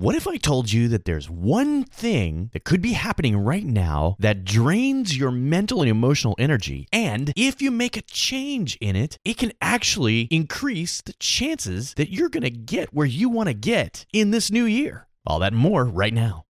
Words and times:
What 0.00 0.14
if 0.14 0.28
I 0.28 0.36
told 0.36 0.70
you 0.70 0.86
that 0.90 1.06
there's 1.06 1.28
one 1.28 1.82
thing 1.82 2.50
that 2.52 2.62
could 2.62 2.80
be 2.80 2.92
happening 2.92 3.36
right 3.36 3.64
now 3.64 4.14
that 4.20 4.44
drains 4.44 5.16
your 5.18 5.32
mental 5.32 5.82
and 5.82 5.90
emotional 5.90 6.36
energy? 6.38 6.86
And 6.92 7.32
if 7.34 7.60
you 7.60 7.72
make 7.72 7.96
a 7.96 8.02
change 8.02 8.78
in 8.80 8.94
it, 8.94 9.18
it 9.24 9.38
can 9.38 9.50
actually 9.60 10.28
increase 10.30 11.00
the 11.00 11.14
chances 11.14 11.94
that 11.94 12.12
you're 12.12 12.28
going 12.28 12.44
to 12.44 12.50
get 12.50 12.94
where 12.94 13.08
you 13.08 13.28
want 13.28 13.48
to 13.48 13.54
get 13.54 14.06
in 14.12 14.30
this 14.30 14.52
new 14.52 14.66
year. 14.66 15.08
All 15.26 15.40
that 15.40 15.52
and 15.52 15.60
more 15.60 15.84
right 15.84 16.14
now. 16.14 16.44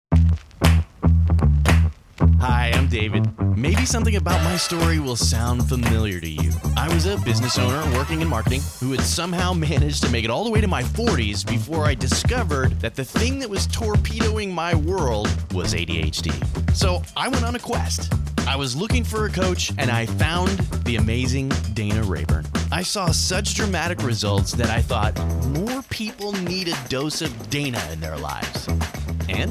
Hi, 2.40 2.70
I'm 2.74 2.86
David. 2.88 3.26
Maybe 3.56 3.86
something 3.86 4.16
about 4.16 4.44
my 4.44 4.58
story 4.58 4.98
will 4.98 5.16
sound 5.16 5.66
familiar 5.66 6.20
to 6.20 6.28
you. 6.28 6.52
I 6.76 6.92
was 6.92 7.06
a 7.06 7.16
business 7.18 7.58
owner 7.58 7.82
working 7.96 8.20
in 8.20 8.28
marketing 8.28 8.60
who 8.78 8.92
had 8.92 9.00
somehow 9.00 9.52
managed 9.54 10.02
to 10.04 10.10
make 10.10 10.22
it 10.24 10.30
all 10.30 10.44
the 10.44 10.50
way 10.50 10.60
to 10.60 10.68
my 10.68 10.82
40s 10.82 11.48
before 11.48 11.86
I 11.86 11.94
discovered 11.94 12.78
that 12.80 12.94
the 12.94 13.04
thing 13.04 13.38
that 13.38 13.48
was 13.48 13.66
torpedoing 13.68 14.52
my 14.52 14.74
world 14.74 15.28
was 15.54 15.72
ADHD. 15.72 16.30
So 16.76 17.02
I 17.16 17.28
went 17.28 17.42
on 17.42 17.54
a 17.54 17.58
quest. 17.58 18.12
I 18.46 18.54
was 18.54 18.76
looking 18.76 19.02
for 19.02 19.24
a 19.24 19.30
coach 19.30 19.72
and 19.78 19.90
I 19.90 20.04
found 20.04 20.50
the 20.84 20.96
amazing 20.96 21.48
Dana 21.72 22.02
Rayburn. 22.02 22.44
I 22.70 22.82
saw 22.82 23.12
such 23.12 23.54
dramatic 23.54 24.02
results 24.02 24.52
that 24.52 24.68
I 24.68 24.82
thought 24.82 25.18
more 25.48 25.82
people 25.88 26.32
need 26.32 26.68
a 26.68 26.76
dose 26.88 27.22
of 27.22 27.48
Dana 27.48 27.82
in 27.92 28.00
their 28.00 28.18
lives. 28.18 28.68
And 29.28 29.50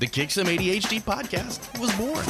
the 0.00 0.06
Kick 0.06 0.30
Some 0.30 0.46
ADHD 0.46 1.02
podcast 1.02 1.78
was 1.78 1.92
born. 1.96 2.24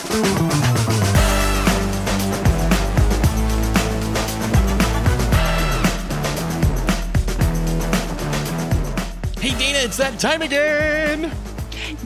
Hey 9.38 9.56
Dana, 9.56 9.78
it's 9.78 9.96
that 9.98 10.18
time 10.18 10.42
again. 10.42 11.32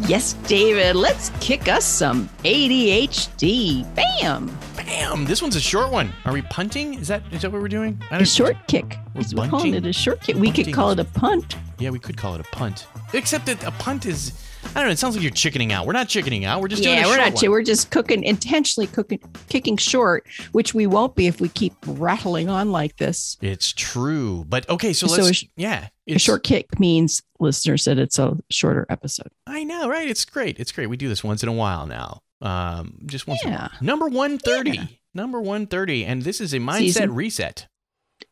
Yes, 0.06 0.34
David, 0.46 0.96
let's 0.96 1.30
kick 1.40 1.66
us 1.68 1.86
some 1.86 2.28
ADHD. 2.44 3.86
Bam! 3.94 4.54
Bam! 4.76 5.24
This 5.24 5.40
one's 5.40 5.56
a 5.56 5.60
short 5.62 5.90
one. 5.90 6.12
Are 6.26 6.34
we 6.34 6.42
punting? 6.42 6.92
Is 7.00 7.08
that 7.08 7.22
is 7.32 7.40
that 7.40 7.50
what 7.50 7.62
we're 7.62 7.68
doing? 7.68 7.98
A 8.10 8.26
short 8.26 8.58
kick. 8.68 8.98
We're 9.14 9.22
We're 9.34 9.48
calling 9.48 9.72
it 9.72 9.86
a 9.86 9.94
short 9.94 10.20
kick. 10.20 10.36
We 10.36 10.50
could 10.52 10.74
call 10.74 10.90
it 10.90 10.98
a 10.98 11.06
punt. 11.06 11.56
Yeah, 11.78 11.88
we 11.88 11.98
could 11.98 12.18
call 12.18 12.34
it 12.34 12.40
a 12.42 12.50
punt. 12.50 12.86
Except 13.14 13.46
that 13.46 13.64
a 13.64 13.70
punt 13.70 14.04
is 14.04 14.43
I 14.76 14.80
don't 14.80 14.86
know, 14.86 14.90
it 14.90 14.98
sounds 14.98 15.14
like 15.14 15.22
you're 15.22 15.30
chickening 15.32 15.72
out. 15.72 15.86
We're 15.86 15.92
not 15.92 16.08
chickening 16.08 16.44
out. 16.44 16.60
We're 16.60 16.68
just 16.68 16.82
doing 16.82 16.96
Yeah, 16.96 17.06
we're 17.06 17.16
not. 17.16 17.40
We're 17.42 17.62
just 17.62 17.90
cooking 17.90 18.24
intentionally 18.24 18.86
cooking, 18.88 19.20
kicking 19.48 19.76
short, 19.76 20.26
which 20.52 20.74
we 20.74 20.86
won't 20.86 21.14
be 21.14 21.26
if 21.26 21.40
we 21.40 21.48
keep 21.48 21.74
rattling 21.86 22.48
on 22.48 22.72
like 22.72 22.96
this. 22.96 23.36
It's 23.40 23.72
true. 23.72 24.44
But 24.48 24.68
okay, 24.68 24.92
so 24.92 25.06
So 25.06 25.16
let's 25.22 25.30
a 25.30 25.34
sh- 25.34 25.44
yeah. 25.56 25.88
A 26.08 26.18
short 26.18 26.42
kick 26.44 26.78
means 26.80 27.22
listeners 27.40 27.84
that 27.84 27.98
it's 27.98 28.18
a 28.18 28.36
shorter 28.50 28.84
episode. 28.88 29.28
I 29.46 29.64
know, 29.64 29.88
right? 29.88 30.08
It's 30.08 30.24
great. 30.24 30.58
It's 30.58 30.72
great. 30.72 30.88
We 30.88 30.96
do 30.96 31.08
this 31.08 31.22
once 31.24 31.42
in 31.42 31.48
a 31.48 31.52
while 31.52 31.86
now. 31.86 32.22
Um, 32.42 32.98
just 33.06 33.26
once. 33.26 33.44
a 33.44 33.48
Yeah. 33.48 33.68
Number 33.80 34.08
one 34.08 34.38
thirty. 34.38 34.72
Yeah. 34.72 34.86
Number 35.14 35.40
one 35.40 35.66
thirty, 35.66 36.04
and 36.04 36.22
this 36.22 36.40
is 36.40 36.52
a 36.52 36.58
mindset 36.58 36.78
Season- 36.78 37.14
reset. 37.14 37.66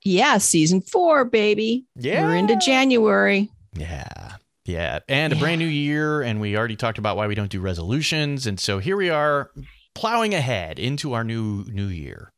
Yeah, 0.05 0.39
season 0.39 0.80
four, 0.80 1.24
baby. 1.24 1.86
Yeah. 1.94 2.22
We're 2.24 2.36
into 2.36 2.56
January. 2.56 3.48
Yeah. 3.77 4.33
Yeah. 4.64 5.00
And 5.08 5.32
a 5.32 5.36
brand 5.36 5.58
new 5.58 5.66
year, 5.66 6.22
and 6.22 6.41
we 6.41 6.56
already 6.56 6.77
talked 6.77 6.98
about 6.98 7.16
why 7.16 7.27
we 7.27 7.34
don't 7.34 7.50
do 7.50 7.60
resolutions, 7.60 8.46
and 8.46 8.60
so 8.60 8.78
here 8.78 8.96
we 8.96 9.10
are, 9.10 9.50
plowing 9.94 10.34
ahead 10.34 10.78
into 10.78 11.12
our 11.12 11.24
new 11.24 11.64
new 11.68 11.86
year. 11.86 12.32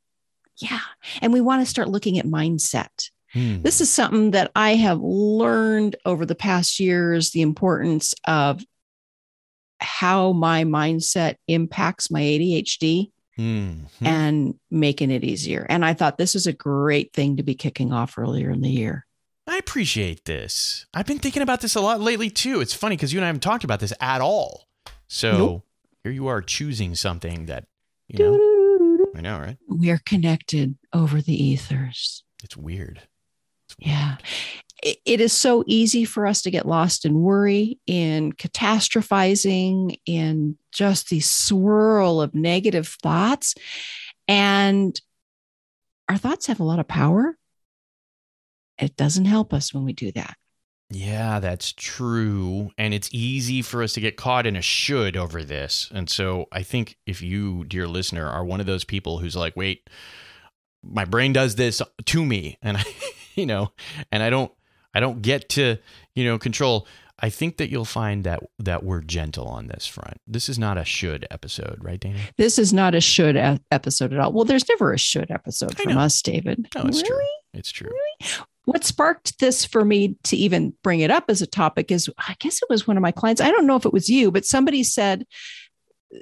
Yeah. 0.56 0.80
And 1.20 1.32
we 1.32 1.40
want 1.40 1.62
to 1.62 1.70
start 1.70 1.88
looking 1.88 2.18
at 2.18 2.26
mindset. 2.26 3.10
Hmm. 3.32 3.62
This 3.62 3.80
is 3.80 3.92
something 3.92 4.30
that 4.30 4.52
I 4.54 4.76
have 4.76 5.00
learned 5.00 5.96
over 6.04 6.24
the 6.24 6.36
past 6.36 6.78
years 6.78 7.30
the 7.30 7.42
importance 7.42 8.14
of 8.26 8.62
how 9.80 10.32
my 10.32 10.64
mindset 10.64 11.36
impacts 11.48 12.10
my 12.10 12.20
ADHD. 12.20 13.10
Hmm. 13.36 13.86
and 14.00 14.54
making 14.70 15.10
it 15.10 15.24
easier. 15.24 15.66
And 15.68 15.84
I 15.84 15.92
thought 15.92 16.18
this 16.18 16.36
is 16.36 16.46
a 16.46 16.52
great 16.52 17.12
thing 17.12 17.38
to 17.38 17.42
be 17.42 17.56
kicking 17.56 17.92
off 17.92 18.16
earlier 18.16 18.48
in 18.48 18.60
the 18.60 18.70
year. 18.70 19.04
I 19.46 19.58
appreciate 19.58 20.24
this. 20.24 20.86
I've 20.94 21.06
been 21.06 21.18
thinking 21.18 21.42
about 21.42 21.60
this 21.60 21.74
a 21.74 21.80
lot 21.80 22.00
lately 22.00 22.30
too. 22.30 22.60
It's 22.60 22.72
funny 22.74 22.96
because 22.96 23.12
you 23.12 23.18
and 23.18 23.24
I 23.24 23.28
haven't 23.28 23.42
talked 23.42 23.64
about 23.64 23.80
this 23.80 23.92
at 24.00 24.20
all. 24.20 24.68
So 25.06 25.32
Nope. 25.36 25.66
here 26.02 26.12
you 26.12 26.26
are 26.28 26.40
choosing 26.40 26.94
something 26.94 27.46
that 27.46 27.66
you 28.08 28.18
know. 28.18 29.06
I 29.16 29.20
know, 29.20 29.38
right? 29.38 29.58
We 29.68 29.90
are 29.90 30.00
connected 30.04 30.76
over 30.92 31.20
the 31.20 31.34
ethers. 31.34 32.24
It's 32.42 32.56
weird. 32.56 33.02
It's 33.68 33.76
weird. 33.78 33.88
Yeah. 33.88 34.16
It- 34.82 34.98
it 35.06 35.20
is 35.20 35.32
so 35.32 35.62
easy 35.66 36.04
for 36.04 36.26
us 36.26 36.42
to 36.42 36.50
get 36.50 36.66
lost 36.66 37.04
in 37.06 37.14
worry, 37.20 37.78
in 37.86 38.32
catastrophizing, 38.32 39.96
in 40.04 40.58
just 40.72 41.08
the 41.08 41.20
swirl 41.20 42.20
of 42.20 42.34
negative 42.34 42.88
thoughts. 43.02 43.54
And 44.28 45.00
our 46.08 46.18
thoughts 46.18 46.46
have 46.48 46.60
a 46.60 46.64
lot 46.64 46.80
of 46.80 46.88
power. 46.88 47.38
It 48.78 48.96
doesn't 48.96 49.26
help 49.26 49.52
us 49.52 49.72
when 49.72 49.84
we 49.84 49.92
do 49.92 50.12
that. 50.12 50.36
Yeah, 50.90 51.40
that's 51.40 51.72
true. 51.72 52.70
And 52.78 52.94
it's 52.94 53.08
easy 53.12 53.62
for 53.62 53.82
us 53.82 53.94
to 53.94 54.00
get 54.00 54.16
caught 54.16 54.46
in 54.46 54.54
a 54.56 54.62
should 54.62 55.16
over 55.16 55.42
this. 55.42 55.90
And 55.92 56.08
so 56.08 56.46
I 56.52 56.62
think 56.62 56.98
if 57.06 57.22
you, 57.22 57.64
dear 57.64 57.88
listener, 57.88 58.28
are 58.28 58.44
one 58.44 58.60
of 58.60 58.66
those 58.66 58.84
people 58.84 59.18
who's 59.18 59.34
like, 59.34 59.56
wait, 59.56 59.88
my 60.82 61.04
brain 61.04 61.32
does 61.32 61.56
this 61.56 61.80
to 62.04 62.24
me 62.24 62.58
and 62.62 62.76
I, 62.76 62.84
you 63.34 63.46
know, 63.46 63.72
and 64.12 64.22
I 64.22 64.30
don't, 64.30 64.52
I 64.94 65.00
don't 65.00 65.22
get 65.22 65.48
to, 65.50 65.78
you 66.14 66.24
know, 66.24 66.38
control. 66.38 66.86
I 67.18 67.30
think 67.30 67.56
that 67.56 67.70
you'll 67.70 67.84
find 67.84 68.24
that 68.24 68.42
that 68.58 68.82
we're 68.82 69.00
gentle 69.00 69.46
on 69.46 69.68
this 69.68 69.86
front. 69.86 70.20
This 70.26 70.48
is 70.48 70.58
not 70.58 70.76
a 70.76 70.84
should 70.84 71.26
episode, 71.30 71.78
right, 71.80 71.98
Dana? 71.98 72.18
This 72.36 72.58
is 72.58 72.72
not 72.72 72.94
a 72.94 73.00
should 73.00 73.36
episode 73.70 74.12
at 74.12 74.18
all. 74.18 74.32
Well, 74.32 74.44
there's 74.44 74.68
never 74.68 74.92
a 74.92 74.98
should 74.98 75.30
episode 75.30 75.76
from 75.78 75.96
us, 75.96 76.20
David. 76.22 76.68
No, 76.74 76.82
it's 76.82 77.02
true. 77.02 77.20
It's 77.52 77.70
true. 77.70 77.92
What 78.66 78.84
sparked 78.84 79.38
this 79.40 79.64
for 79.64 79.84
me 79.84 80.16
to 80.24 80.36
even 80.36 80.72
bring 80.82 81.00
it 81.00 81.10
up 81.10 81.24
as 81.28 81.42
a 81.42 81.46
topic 81.46 81.90
is 81.90 82.08
I 82.18 82.34
guess 82.38 82.62
it 82.62 82.68
was 82.70 82.86
one 82.86 82.96
of 82.96 83.02
my 83.02 83.12
clients. 83.12 83.40
I 83.40 83.50
don't 83.50 83.66
know 83.66 83.76
if 83.76 83.84
it 83.84 83.92
was 83.92 84.08
you, 84.08 84.30
but 84.30 84.46
somebody 84.46 84.82
said 84.82 85.26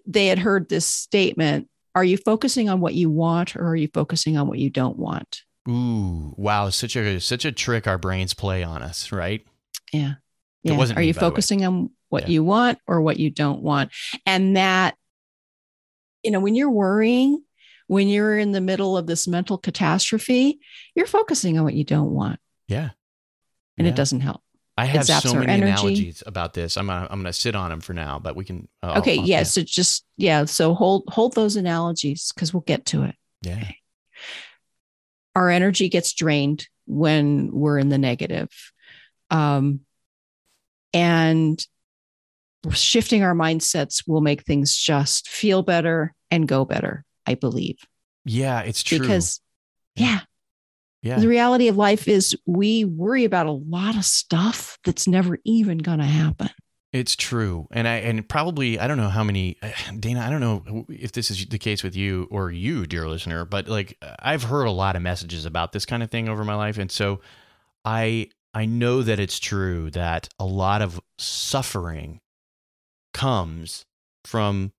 they 0.06 0.26
had 0.26 0.38
heard 0.38 0.69
this 0.69 0.86
statement 0.86 1.69
Are 1.94 2.02
you 2.04 2.16
focusing 2.16 2.69
on 2.69 2.81
what 2.81 2.94
you 2.94 3.10
want 3.10 3.54
or 3.54 3.66
are 3.69 3.76
you 3.76 3.88
focusing 3.92 4.36
on 4.38 4.48
what 4.48 4.58
you 4.58 4.70
don't 4.70 4.98
want? 4.98 5.42
Ooh, 5.69 6.34
wow, 6.36 6.70
such 6.70 6.97
a 6.97 7.20
such 7.20 7.44
a 7.44 7.52
trick 7.52 7.86
our 7.86 7.98
brains 7.98 8.34
play 8.34 8.64
on 8.64 8.82
us, 8.82 9.12
right? 9.12 9.47
Yeah. 9.92 10.14
It 10.64 10.72
Yeah. 10.72 10.78
wasn't 10.78 10.98
Are 10.98 11.02
me, 11.02 11.08
you 11.08 11.14
by 11.14 11.20
the 11.20 11.26
way. 11.26 11.31
focusing 11.31 11.64
on 11.64 11.91
what 12.08 12.25
Yeah. 12.25 12.28
you 12.31 12.44
want 12.44 12.78
or 12.88 13.00
what 13.02 13.19
you 13.19 13.31
don't 13.31 13.62
want? 13.62 13.92
And 14.26 14.56
that, 14.56 14.97
you 16.25 16.31
know, 16.31 16.41
when 16.41 16.54
you're 16.54 16.70
worrying, 16.70 17.42
when 17.87 18.09
you're 18.09 18.38
in 18.38 18.53
the 18.53 18.60
middle 18.60 18.97
of 18.97 19.06
this 19.06 19.26
mental 19.28 19.59
catastrophe, 19.59 20.60
you're 20.94 21.06
focusing 21.06 21.59
on 21.59 21.65
what 21.65 21.75
you 21.75 21.84
don't 21.84 22.10
want 22.12 22.41
Yeah. 22.69 22.91
and 23.78 23.87
Yeah. 23.87 23.93
it 23.93 23.97
doesn't 23.97 24.20
help. 24.20 24.43
I 24.78 24.87
have 24.87 25.04
so 25.04 25.34
many 25.34 25.53
energy. 25.53 25.70
analogies 25.72 26.22
about 26.26 26.54
this. 26.54 26.76
I'm 26.78 26.87
gonna, 26.87 27.06
I'm 27.10 27.19
gonna 27.20 27.32
sit 27.34 27.54
on 27.54 27.69
them 27.70 27.81
for 27.81 27.93
now, 27.93 28.19
but 28.19 28.34
we 28.37 28.44
can. 28.44 28.69
uh, 28.82 28.94
okay. 29.00 29.19
I'll- 29.19 29.26
yeah. 29.26 29.43
So 29.43 29.60
just, 29.62 30.04
yeah. 30.16 30.47
So 30.47 30.75
hold, 30.75 31.04
hold 31.09 31.34
those 31.34 31.56
analogies 31.56 32.32
because 32.34 32.54
we'll 32.54 32.62
get 32.62 32.87
to 32.87 33.03
it. 33.04 33.15
yeah. 33.43 33.70
Our 35.34 35.49
energy 35.50 35.88
gets 35.88 36.12
drained 36.12 36.69
when 36.87 37.50
we're 37.53 37.78
in 37.78 37.88
the 37.88 37.99
negative. 37.99 38.49
Um, 39.31 39.81
and 40.93 41.64
shifting 42.72 43.22
our 43.22 43.34
mindsets 43.34 44.06
will 44.06 44.20
make 44.20 44.43
things 44.43 44.76
just 44.76 45.28
feel 45.28 45.62
better 45.62 46.14
and 46.31 46.47
go 46.47 46.64
better, 46.64 47.04
I 47.26 47.34
believe. 47.34 47.78
Yeah, 48.24 48.60
it's 48.60 48.82
true. 48.82 48.98
Because, 49.00 49.40
yeah, 49.96 50.20
yeah, 51.02 51.18
the 51.18 51.28
reality 51.28 51.68
of 51.68 51.76
life 51.76 52.06
is 52.08 52.36
we 52.46 52.84
worry 52.84 53.24
about 53.24 53.46
a 53.46 53.52
lot 53.52 53.96
of 53.96 54.04
stuff 54.04 54.78
that's 54.84 55.08
never 55.08 55.38
even 55.44 55.78
going 55.78 55.98
to 55.98 56.04
happen. 56.04 56.50
it's 56.92 57.16
true. 57.16 57.66
And 57.72 57.88
I 57.88 57.94
and 57.96 58.28
probably 58.28 58.78
I 58.78 58.86
don't 58.86 58.98
know 58.98 59.08
how 59.08 59.24
many 59.24 59.58
Dana. 59.98 60.20
I 60.20 60.30
don't 60.30 60.40
know 60.40 60.86
if 60.88 61.12
this 61.12 61.30
is 61.30 61.46
the 61.46 61.58
case 61.58 61.82
with 61.82 61.96
you 61.96 62.28
or 62.30 62.50
you, 62.52 62.86
dear 62.86 63.08
listener, 63.08 63.44
but 63.44 63.66
like 63.68 63.96
I've 64.20 64.44
heard 64.44 64.66
a 64.66 64.70
lot 64.70 64.94
of 64.94 65.02
messages 65.02 65.44
about 65.46 65.72
this 65.72 65.86
kind 65.86 66.02
of 66.02 66.10
thing 66.10 66.28
over 66.28 66.44
my 66.44 66.54
life, 66.54 66.78
and 66.78 66.90
so 66.90 67.20
I 67.84 68.28
I 68.54 68.66
know 68.66 69.02
that 69.02 69.18
it's 69.18 69.38
true 69.38 69.90
that 69.92 70.28
a 70.38 70.44
lot 70.44 70.82
of 70.82 71.00
suffering 71.18 72.20
comes 73.14 73.84
from 74.25 74.72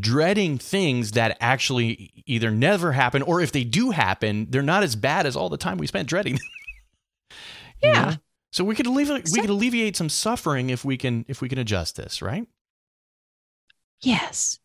dreading 0.00 0.58
things 0.58 1.12
that 1.12 1.36
actually 1.40 2.24
either 2.26 2.50
never 2.50 2.92
happen 2.92 3.22
or 3.22 3.40
if 3.40 3.52
they 3.52 3.64
do 3.64 3.90
happen, 3.90 4.46
they're 4.50 4.62
not 4.62 4.82
as 4.82 4.96
bad 4.96 5.26
as 5.26 5.36
all 5.36 5.48
the 5.48 5.56
time 5.56 5.78
we 5.78 5.86
spent 5.86 6.08
dreading. 6.08 6.34
them. 6.34 6.42
Yeah. 7.82 8.04
know? 8.04 8.16
So 8.50 8.64
we 8.64 8.74
could 8.76 8.86
alleviate 8.86 9.28
we 9.32 9.40
could 9.40 9.50
alleviate 9.50 9.94
some 9.96 10.08
suffering 10.08 10.70
if 10.70 10.84
we 10.84 10.96
can 10.96 11.26
if 11.28 11.42
we 11.42 11.48
can 11.50 11.58
adjust 11.58 11.96
this, 11.96 12.22
right? 12.22 12.46
Yes. 14.00 14.58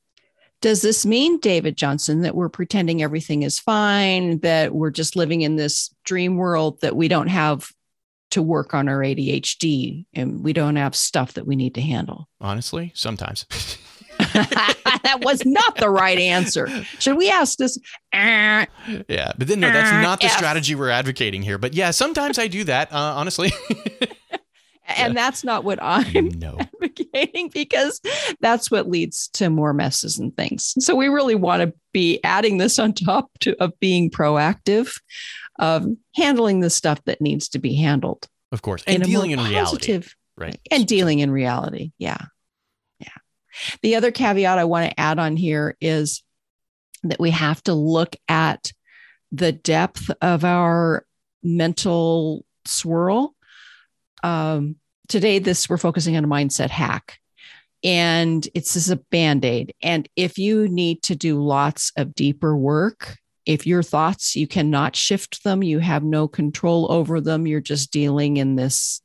Does 0.61 0.81
this 0.81 1.05
mean, 1.05 1.39
David 1.39 1.75
Johnson, 1.75 2.21
that 2.21 2.35
we're 2.35 2.49
pretending 2.49 3.01
everything 3.01 3.43
is 3.43 3.59
fine, 3.59 4.39
that 4.39 4.73
we're 4.73 4.91
just 4.91 5.15
living 5.15 5.41
in 5.41 5.55
this 5.55 5.93
dream 6.03 6.35
world, 6.37 6.81
that 6.81 6.95
we 6.95 7.07
don't 7.07 7.27
have 7.27 7.71
to 8.31 8.41
work 8.41 8.73
on 8.73 8.87
our 8.87 8.99
ADHD 8.99 10.05
and 10.13 10.43
we 10.43 10.53
don't 10.53 10.75
have 10.75 10.95
stuff 10.95 11.33
that 11.33 11.47
we 11.47 11.55
need 11.55 11.75
to 11.75 11.81
handle. 11.81 12.27
Honestly, 12.39 12.91
sometimes. 12.93 13.45
that 14.33 15.19
was 15.21 15.45
not 15.45 15.77
the 15.77 15.89
right 15.89 16.17
answer. 16.17 16.67
Should 16.99 17.17
we 17.17 17.29
ask 17.29 17.57
this? 17.57 17.77
Uh, 18.11 18.65
yeah, 19.07 19.31
but 19.37 19.47
then 19.47 19.61
no, 19.61 19.71
that's 19.71 19.91
not 19.91 20.19
the 20.19 20.25
F. 20.25 20.33
strategy 20.33 20.75
we're 20.75 20.89
advocating 20.89 21.41
here. 21.41 21.57
But 21.57 21.73
yeah, 21.73 21.91
sometimes 21.91 22.37
I 22.37 22.47
do 22.47 22.65
that. 22.65 22.91
Uh, 22.91 22.97
honestly, 23.15 23.51
and 24.85 25.15
that's 25.15 25.43
not 25.45 25.63
what 25.63 25.81
I'm 25.81 26.29
no. 26.37 26.57
advocating 26.59 27.49
because 27.53 28.01
that's 28.41 28.69
what 28.69 28.89
leads 28.89 29.29
to 29.29 29.49
more 29.49 29.73
messes 29.73 30.19
and 30.19 30.35
things. 30.35 30.73
So 30.79 30.95
we 30.95 31.07
really 31.07 31.35
want 31.35 31.61
to 31.61 31.73
be 31.93 32.19
adding 32.23 32.57
this 32.57 32.77
on 32.77 32.93
top 32.93 33.31
to, 33.41 33.55
of 33.63 33.79
being 33.79 34.09
proactive, 34.09 34.99
of 35.59 35.87
handling 36.15 36.59
the 36.59 36.69
stuff 36.69 37.01
that 37.05 37.21
needs 37.21 37.47
to 37.49 37.59
be 37.59 37.75
handled 37.75 38.27
Of 38.51 38.61
course, 38.61 38.83
and 38.85 38.99
more 38.99 39.07
dealing 39.07 39.31
in 39.31 39.39
reality, 39.39 40.01
right? 40.35 40.59
and 40.71 40.85
dealing 40.85 41.19
in 41.19 41.31
reality. 41.31 41.91
Yeah. 41.97 42.25
The 43.81 43.95
other 43.95 44.11
caveat 44.11 44.57
I 44.57 44.65
want 44.65 44.89
to 44.89 44.99
add 44.99 45.19
on 45.19 45.35
here 45.35 45.75
is 45.81 46.23
that 47.03 47.19
we 47.19 47.31
have 47.31 47.63
to 47.63 47.73
look 47.73 48.15
at 48.27 48.71
the 49.31 49.51
depth 49.51 50.09
of 50.21 50.43
our 50.43 51.05
mental 51.43 52.45
swirl. 52.65 53.35
Um, 54.23 54.75
today, 55.07 55.39
this 55.39 55.69
we're 55.69 55.77
focusing 55.77 56.17
on 56.17 56.25
a 56.25 56.27
mindset 56.27 56.69
hack. 56.69 57.19
And 57.81 58.45
it's 58.53 58.73
just 58.73 58.89
a 58.89 58.97
band 58.97 59.45
aid. 59.45 59.73
And 59.81 60.09
if 60.17 60.37
you 60.37 60.67
need 60.67 61.01
to 61.03 61.15
do 61.15 61.41
lots 61.41 61.93
of 61.95 62.13
deeper 62.13 62.55
work, 62.57 63.17
if 63.45 63.65
your 63.65 63.81
thoughts, 63.83 64.35
you 64.35 64.47
cannot 64.47 64.95
shift 64.95 65.43
them, 65.43 65.63
you 65.63 65.79
have 65.79 66.03
no 66.03 66.27
control 66.27 66.91
over 66.91 67.21
them, 67.21 67.47
you're 67.47 67.61
just 67.61 67.91
dealing 67.91 68.37
in 68.37 68.55
this 68.55 69.01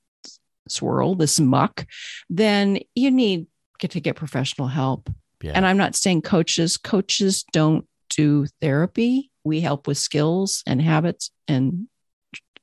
swirl, 0.69 1.15
this 1.15 1.39
muck, 1.39 1.87
then 2.29 2.81
you 2.95 3.11
need 3.11 3.47
get 3.79 3.93
to 3.93 4.01
get 4.01 4.17
professional 4.17 4.69
help. 4.69 5.11
Yeah. 5.43 5.53
And 5.55 5.67
I'm 5.67 5.77
not 5.77 5.95
saying 5.95 6.23
coaches, 6.23 6.77
coaches 6.77 7.45
don't 7.53 7.87
do 8.11 8.47
therapy. 8.61 9.31
We 9.45 9.61
help 9.61 9.87
with 9.87 9.99
skills 9.99 10.63
and 10.67 10.81
habits 10.81 11.31
and 11.49 11.89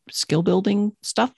skill 0.09 0.41
building 0.41 0.95
stuff. 1.03 1.31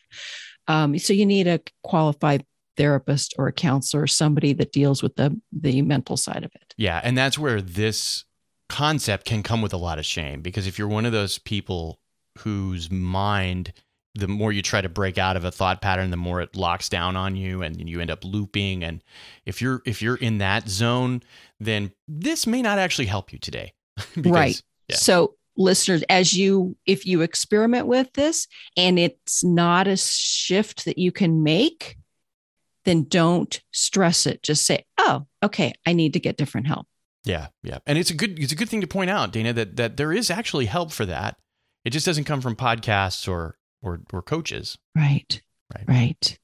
Um, 0.68 0.98
so 0.98 1.14
you 1.14 1.26
need 1.26 1.48
a 1.48 1.60
qualified 1.84 2.46
therapist 2.78 3.36
or 3.38 3.48
a 3.48 3.54
counselor, 3.54 4.08
somebody 4.08 4.54
that 4.54 4.72
deals 4.72 5.04
with 5.04 5.16
the 5.16 5.40
the 5.52 5.82
mental 5.82 6.18
side 6.18 6.44
of 6.44 6.52
it. 6.56 6.74
Yeah, 6.78 7.02
and 7.04 7.18
that's 7.18 7.38
where 7.38 7.62
this 7.62 8.24
concept 8.70 9.26
can 9.26 9.44
come 9.44 9.62
with 9.62 9.74
a 9.74 9.78
lot 9.78 10.00
of 10.00 10.06
shame 10.06 10.42
because 10.42 10.66
if 10.66 10.80
you're 10.80 10.88
one 10.88 11.06
of 11.06 11.12
those 11.12 11.38
people 11.38 12.00
whose 12.40 12.90
mind 12.90 13.74
the 14.16 14.28
more 14.28 14.52
you 14.52 14.62
try 14.62 14.80
to 14.82 14.90
break 14.90 15.18
out 15.18 15.36
of 15.36 15.44
a 15.44 15.52
thought 15.52 15.82
pattern 15.82 16.12
the 16.12 16.18
more 16.18 16.40
it 16.42 16.56
locks 16.56 16.88
down 16.90 17.16
on 17.16 17.36
you 17.36 17.62
and 17.64 17.90
you 17.90 18.00
end 18.00 18.12
up 18.12 18.24
looping 18.24 18.84
and 18.84 19.04
if 19.46 19.62
you're 19.62 19.82
if 19.86 20.02
you're 20.02 20.16
in 20.18 20.38
that 20.38 20.70
zone 20.70 21.22
then 21.60 21.92
this 22.08 22.46
may 22.46 22.62
not 22.62 22.78
actually 22.80 23.08
help 23.08 23.34
you 23.34 23.40
today 23.40 23.74
Because- 24.16 24.32
Right. 24.32 24.62
Yeah. 24.90 24.98
So 24.98 25.36
listeners, 25.56 26.04
as 26.10 26.34
you 26.34 26.76
if 26.86 27.06
you 27.06 27.22
experiment 27.22 27.88
with 27.88 28.12
this 28.14 28.48
and 28.76 29.00
it's 29.00 29.44
not 29.44 29.88
a 29.88 29.96
shift 29.98 30.84
that 30.86 30.98
you 30.98 31.12
can 31.12 31.42
make, 31.42 31.98
then 32.86 33.06
don't 33.06 33.62
stress 33.72 34.26
it. 34.26 34.44
Just 34.44 34.66
say, 34.66 34.84
"Oh, 34.98 35.26
okay, 35.42 35.72
I 35.86 35.94
need 35.94 36.14
to 36.14 36.20
get 36.20 36.36
different 36.38 36.68
help." 36.68 36.86
Yeah, 37.24 37.48
yeah, 37.64 37.78
and 37.88 37.98
it's 37.98 38.10
a 38.10 38.14
good 38.14 38.38
it's 38.40 38.52
a 38.52 38.58
good 38.58 38.68
thing 38.68 38.82
to 38.82 38.88
point 38.88 39.10
out, 39.10 39.32
Dana, 39.32 39.54
that 39.54 39.78
that 39.78 39.96
there 39.96 40.12
is 40.12 40.30
actually 40.30 40.66
help 40.66 40.92
for 40.92 41.06
that. 41.06 41.38
It 41.86 41.92
just 41.92 42.06
doesn't 42.06 42.26
come 42.26 42.42
from 42.42 42.58
podcasts 42.58 43.26
or 43.26 43.58
or 43.84 44.02
or 44.12 44.22
coaches. 44.22 44.78
Right. 44.96 45.42
Right. 45.76 45.86
Right. 45.88 46.40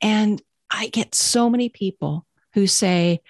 And 0.00 0.40
I 0.70 0.88
get 0.88 1.14
so 1.14 1.50
many 1.50 1.68
people 1.68 2.26
who 2.54 2.66
say, 2.66 3.20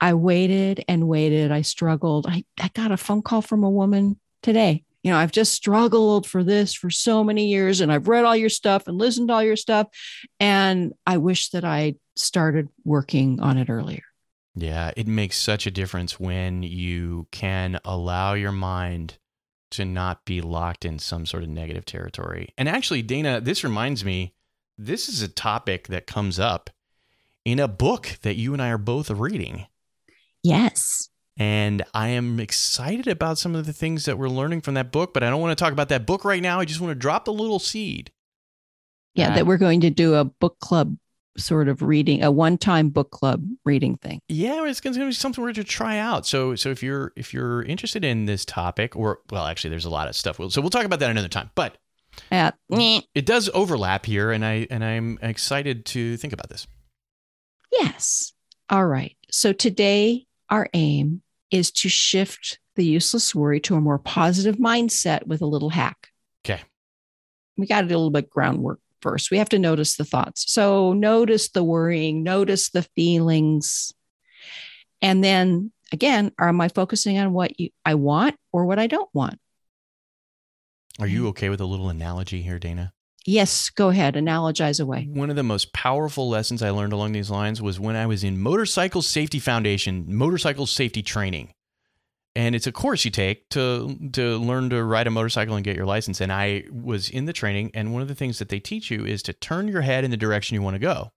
I 0.00 0.14
waited 0.14 0.84
and 0.88 1.08
waited. 1.08 1.50
I 1.50 1.62
struggled. 1.62 2.26
I, 2.28 2.44
I 2.60 2.70
got 2.74 2.92
a 2.92 2.96
phone 2.96 3.22
call 3.22 3.42
from 3.42 3.64
a 3.64 3.70
woman 3.70 4.20
today. 4.42 4.84
You 5.02 5.12
know, 5.12 5.18
I've 5.18 5.32
just 5.32 5.52
struggled 5.52 6.26
for 6.26 6.42
this 6.42 6.74
for 6.74 6.90
so 6.90 7.22
many 7.22 7.46
years 7.46 7.80
and 7.80 7.92
I've 7.92 8.08
read 8.08 8.24
all 8.24 8.36
your 8.36 8.48
stuff 8.48 8.88
and 8.88 8.98
listened 8.98 9.28
to 9.28 9.34
all 9.34 9.42
your 9.42 9.56
stuff. 9.56 9.86
And 10.40 10.92
I 11.06 11.18
wish 11.18 11.50
that 11.50 11.64
I 11.64 11.94
started 12.16 12.68
working 12.84 13.40
on 13.40 13.56
it 13.56 13.70
earlier. 13.70 14.02
Yeah, 14.54 14.90
it 14.96 15.06
makes 15.06 15.36
such 15.38 15.66
a 15.66 15.70
difference 15.70 16.18
when 16.18 16.62
you 16.62 17.28
can 17.30 17.78
allow 17.84 18.34
your 18.34 18.52
mind 18.52 19.18
to 19.72 19.84
not 19.84 20.24
be 20.24 20.40
locked 20.40 20.84
in 20.84 20.98
some 20.98 21.26
sort 21.26 21.42
of 21.42 21.48
negative 21.48 21.84
territory. 21.84 22.52
And 22.56 22.68
actually, 22.68 23.02
Dana, 23.02 23.40
this 23.40 23.64
reminds 23.64 24.04
me, 24.04 24.34
this 24.78 25.08
is 25.08 25.22
a 25.22 25.28
topic 25.28 25.88
that 25.88 26.06
comes 26.06 26.38
up 26.38 26.70
in 27.44 27.58
a 27.58 27.68
book 27.68 28.18
that 28.22 28.36
you 28.36 28.52
and 28.52 28.62
I 28.62 28.70
are 28.70 28.78
both 28.78 29.10
reading. 29.10 29.66
Yes. 30.42 31.08
And 31.36 31.84
I 31.92 32.08
am 32.08 32.40
excited 32.40 33.08
about 33.08 33.38
some 33.38 33.54
of 33.54 33.66
the 33.66 33.72
things 33.72 34.04
that 34.06 34.18
we're 34.18 34.28
learning 34.28 34.62
from 34.62 34.74
that 34.74 34.90
book, 34.90 35.12
but 35.12 35.22
I 35.22 35.30
don't 35.30 35.40
want 35.40 35.56
to 35.56 35.62
talk 35.62 35.72
about 35.72 35.90
that 35.90 36.06
book 36.06 36.24
right 36.24 36.42
now. 36.42 36.60
I 36.60 36.64
just 36.64 36.80
want 36.80 36.92
to 36.92 36.94
drop 36.94 37.24
the 37.24 37.32
little 37.32 37.58
seed. 37.58 38.10
Yeah. 39.14 39.30
Uh, 39.30 39.34
that 39.36 39.46
we're 39.46 39.56
going 39.58 39.80
to 39.80 39.90
do 39.90 40.14
a 40.14 40.24
book 40.24 40.58
club 40.60 40.96
sort 41.38 41.68
of 41.68 41.82
reading, 41.82 42.22
a 42.22 42.30
one 42.30 42.58
time 42.58 42.88
book 42.90 43.10
club 43.10 43.44
reading 43.64 43.96
thing. 43.96 44.20
Yeah, 44.28 44.64
it's 44.66 44.80
going 44.80 44.94
to 44.94 45.06
be 45.06 45.12
something 45.12 45.42
we're 45.42 45.52
to 45.52 45.64
try 45.64 45.98
out. 45.98 46.26
So, 46.26 46.54
so 46.54 46.70
if 46.70 46.82
you're 46.82 47.12
if 47.16 47.32
you're 47.32 47.62
interested 47.62 48.04
in 48.04 48.26
this 48.26 48.44
topic, 48.44 48.96
or 48.96 49.20
well, 49.30 49.46
actually, 49.46 49.70
there's 49.70 49.84
a 49.84 49.90
lot 49.90 50.08
of 50.08 50.16
stuff. 50.16 50.38
We'll, 50.38 50.50
so 50.50 50.60
we'll 50.60 50.70
talk 50.70 50.84
about 50.84 51.00
that 51.00 51.10
another 51.10 51.28
time. 51.28 51.50
But 51.54 51.78
At, 52.30 52.56
it 52.70 53.26
does 53.26 53.50
overlap 53.54 54.06
here, 54.06 54.30
and 54.30 54.44
I 54.44 54.66
and 54.70 54.84
I'm 54.84 55.18
excited 55.22 55.86
to 55.86 56.16
think 56.16 56.32
about 56.32 56.48
this. 56.48 56.66
Yes. 57.72 58.32
All 58.70 58.86
right. 58.86 59.16
So 59.30 59.52
today, 59.52 60.26
our 60.50 60.68
aim 60.74 61.22
is 61.50 61.70
to 61.70 61.88
shift 61.88 62.58
the 62.74 62.84
useless 62.84 63.34
worry 63.34 63.60
to 63.60 63.74
a 63.74 63.80
more 63.80 63.98
positive 63.98 64.56
mindset 64.56 65.26
with 65.26 65.40
a 65.40 65.46
little 65.46 65.70
hack. 65.70 66.08
Okay. 66.44 66.60
We 67.56 67.66
got 67.66 67.82
to 67.82 67.88
do 67.88 67.94
a 67.94 67.98
little 67.98 68.10
bit 68.10 68.30
groundwork 68.30 68.80
first. 69.06 69.30
We 69.30 69.38
have 69.38 69.48
to 69.50 69.58
notice 69.60 69.96
the 69.96 70.04
thoughts. 70.04 70.50
So 70.50 70.92
notice 70.92 71.50
the 71.50 71.62
worrying, 71.62 72.24
notice 72.24 72.70
the 72.70 72.82
feelings. 72.82 73.92
And 75.00 75.22
then 75.22 75.70
again, 75.92 76.32
am 76.40 76.60
I 76.60 76.66
focusing 76.66 77.16
on 77.18 77.32
what 77.32 77.60
you, 77.60 77.70
I 77.84 77.94
want 77.94 78.34
or 78.50 78.64
what 78.64 78.80
I 78.80 78.88
don't 78.88 79.08
want? 79.14 79.38
Are 80.98 81.06
you 81.06 81.28
okay 81.28 81.50
with 81.50 81.60
a 81.60 81.66
little 81.66 81.88
analogy 81.88 82.42
here, 82.42 82.58
Dana? 82.58 82.92
Yes, 83.24 83.70
go 83.70 83.90
ahead, 83.90 84.14
analogize 84.14 84.80
away. 84.80 85.08
One 85.12 85.30
of 85.30 85.36
the 85.36 85.44
most 85.44 85.72
powerful 85.72 86.28
lessons 86.28 86.60
I 86.60 86.70
learned 86.70 86.92
along 86.92 87.12
these 87.12 87.30
lines 87.30 87.62
was 87.62 87.78
when 87.78 87.94
I 87.94 88.06
was 88.06 88.24
in 88.24 88.40
Motorcycle 88.40 89.02
Safety 89.02 89.38
Foundation, 89.38 90.04
motorcycle 90.08 90.66
safety 90.66 91.02
training. 91.02 91.52
And 92.36 92.54
it's 92.54 92.66
a 92.66 92.72
course 92.72 93.04
you 93.06 93.10
take 93.10 93.48
to 93.50 94.10
to 94.12 94.36
learn 94.36 94.68
to 94.68 94.84
ride 94.84 95.06
a 95.06 95.10
motorcycle 95.10 95.56
and 95.56 95.64
get 95.64 95.74
your 95.74 95.86
license. 95.86 96.20
And 96.20 96.30
I 96.30 96.64
was 96.70 97.08
in 97.08 97.24
the 97.24 97.32
training, 97.32 97.70
and 97.72 97.94
one 97.94 98.02
of 98.02 98.08
the 98.08 98.14
things 98.14 98.38
that 98.38 98.50
they 98.50 98.60
teach 98.60 98.90
you 98.90 99.06
is 99.06 99.22
to 99.22 99.32
turn 99.32 99.68
your 99.68 99.80
head 99.80 100.04
in 100.04 100.10
the 100.10 100.18
direction 100.18 100.54
you 100.54 100.60
want 100.60 100.74
to 100.74 100.78
go. 100.78 101.12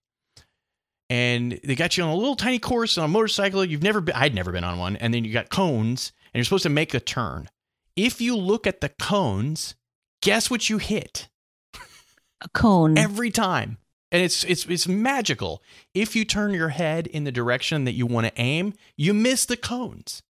And 1.10 1.60
they 1.64 1.76
got 1.76 1.98
you 1.98 2.04
on 2.04 2.10
a 2.10 2.16
little 2.16 2.38
tiny 2.38 2.58
course 2.58 2.98
on 2.98 3.04
a 3.04 3.10
motorcycle. 3.10 3.66
You've 3.66 3.84
never 3.84 4.00
been, 4.00 4.16
I'd 4.16 4.34
never 4.34 4.54
been 4.54 4.64
on 4.64 4.80
one. 4.80 4.96
And 4.96 5.14
then 5.14 5.26
you 5.26 5.34
got 5.34 5.50
cones, 5.50 6.14
and 6.34 6.40
you're 6.40 6.46
supposed 6.46 6.64
to 6.64 6.70
make 6.70 6.94
a 6.94 7.02
turn. 7.02 7.50
If 7.98 8.22
you 8.22 8.38
look 8.38 8.66
at 8.66 8.80
the 8.80 8.90
cones, 8.90 9.76
guess 10.22 10.50
what 10.50 10.70
you 10.70 10.78
hit? 10.78 11.28
A 12.42 12.48
cone. 12.54 12.98
every 12.98 13.32
time 13.32 13.78
and 14.14 14.24
it's 14.24 14.46
it's 14.46 14.66
it's 14.68 14.88
magical 14.88 15.62
if 15.94 16.16
you 16.16 16.24
turn 16.24 16.54
your 16.54 16.70
head 16.70 17.06
in 17.06 17.26
the 17.26 17.34
direction 17.34 17.84
that 17.84 17.92
you 17.92 18.06
want 18.06 18.28
to 18.28 18.42
aim 18.42 18.74
you 18.96 19.14
miss 19.14 19.46
the 19.46 19.58
cones 19.58 20.24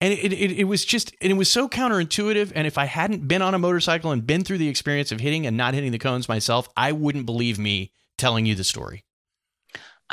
and 0.00 0.12
it, 0.12 0.32
it, 0.32 0.52
it 0.60 0.64
was 0.64 0.84
just 0.84 1.14
and 1.20 1.32
it 1.32 1.36
was 1.36 1.50
so 1.50 1.68
counterintuitive. 1.68 2.52
And 2.54 2.66
if 2.66 2.78
i 2.78 2.84
hadn't 2.84 3.26
been 3.26 3.42
on 3.42 3.54
a 3.54 3.58
motorcycle 3.58 4.12
and 4.12 4.26
been 4.26 4.44
through 4.44 4.58
the 4.58 4.68
experience 4.68 5.12
of 5.12 5.20
hitting 5.20 5.46
and 5.46 5.56
not 5.56 5.74
hitting 5.74 5.92
the 5.92 5.98
cones 5.98 6.28
myself 6.28 6.68
i 6.76 6.92
wouldn't 6.92 7.26
believe 7.26 7.58
me 7.58 7.92
telling 8.16 8.46
you 8.46 8.54
the 8.54 8.64
story. 8.64 9.04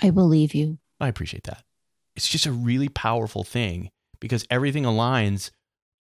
I 0.01 0.10
believe 0.10 0.54
you. 0.54 0.77
i 1.00 1.08
appreciate 1.08 1.44
that. 1.46 1.63
It's 2.15 2.27
just 2.27 2.46
a 2.46 2.51
really 2.51 2.88
powerful 2.88 3.44
thing 3.44 3.92
because 4.20 4.46
everything 4.50 4.84
aligns 4.84 5.51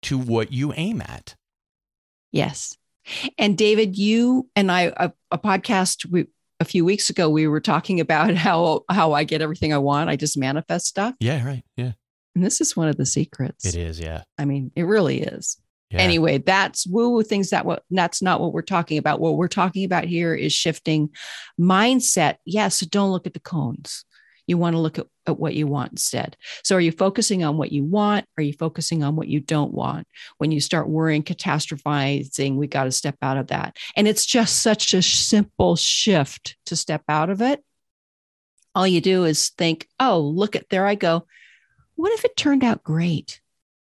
to 0.02 0.18
what 0.18 0.52
you 0.52 0.72
aim 0.76 1.00
at. 1.00 1.34
Yes. 2.30 2.76
And 3.38 3.58
David, 3.58 3.96
you 3.98 4.48
and 4.54 4.70
I, 4.70 4.92
a, 4.96 5.12
a 5.30 5.38
podcast 5.38 6.06
we, 6.06 6.26
a 6.60 6.64
few 6.64 6.84
weeks 6.84 7.10
ago, 7.10 7.28
we 7.28 7.46
were 7.46 7.60
talking 7.60 8.00
about 8.00 8.34
how 8.34 8.84
how 8.88 9.12
I 9.12 9.24
get 9.24 9.42
everything 9.42 9.72
I 9.72 9.78
want. 9.78 10.10
I 10.10 10.16
just 10.16 10.36
manifest 10.36 10.86
stuff, 10.86 11.14
yeah 11.20 11.44
right. 11.44 11.64
Yeah 11.76 11.92
and 12.34 12.44
this 12.44 12.60
is 12.60 12.76
one 12.76 12.88
of 12.88 12.96
the 12.96 13.06
secrets. 13.06 13.64
it 13.64 13.76
is 13.76 14.00
yeah, 14.00 14.22
I 14.38 14.44
mean, 14.44 14.72
it 14.74 14.84
really 14.84 15.20
is. 15.22 15.56
yeah. 15.90 16.00
Anyway, 16.00 16.38
that's 16.38 16.86
woo 16.86 17.10
woo 17.10 17.22
things. 17.22 17.50
That 17.50 17.64
what 17.64 17.82
that's 17.90 18.22
not 18.22 18.40
what 18.40 18.52
we're 18.52 18.62
talking 18.62 18.98
about. 18.98 19.20
What 19.20 19.36
we're 19.36 19.48
talking 19.48 19.84
about 19.84 20.04
here 20.04 20.34
is 20.34 20.52
shifting 20.52 21.10
mindset. 21.58 22.36
Yes, 22.44 22.80
don't 22.80 23.10
look 23.10 23.26
at 23.26 23.34
the 23.34 23.40
cones. 23.40 24.04
You 24.46 24.58
want 24.58 24.74
to 24.74 24.80
look 24.80 24.98
at, 24.98 25.06
at 25.26 25.38
what 25.38 25.54
you 25.54 25.66
want 25.66 25.92
instead. 25.92 26.36
So, 26.64 26.76
are 26.76 26.80
you 26.80 26.92
focusing 26.92 27.44
on 27.44 27.56
what 27.56 27.72
you 27.72 27.82
want? 27.84 28.26
Are 28.36 28.42
you 28.42 28.52
focusing 28.52 29.02
on 29.02 29.16
what 29.16 29.28
you 29.28 29.40
don't 29.40 29.72
want? 29.72 30.06
When 30.38 30.52
you 30.52 30.60
start 30.60 30.88
worrying, 30.88 31.22
catastrophizing, 31.22 32.56
we 32.56 32.66
got 32.66 32.84
to 32.84 32.92
step 32.92 33.16
out 33.22 33.38
of 33.38 33.46
that. 33.46 33.76
And 33.96 34.06
it's 34.06 34.26
just 34.26 34.60
such 34.62 34.92
a 34.92 35.00
simple 35.00 35.76
shift 35.76 36.56
to 36.66 36.76
step 36.76 37.02
out 37.08 37.30
of 37.30 37.40
it. 37.40 37.64
All 38.74 38.86
you 38.86 39.00
do 39.00 39.24
is 39.24 39.50
think, 39.50 39.88
oh, 40.00 40.20
look 40.20 40.56
at 40.56 40.68
there 40.68 40.86
I 40.86 40.96
go. 40.96 41.26
What 41.96 42.12
if 42.12 42.24
it 42.24 42.36
turned 42.36 42.64
out 42.64 42.82
great? 42.82 43.40